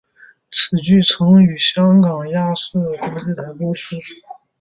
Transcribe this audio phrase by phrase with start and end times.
[0.51, 3.95] 此剧曾于香港亚视国际台播出。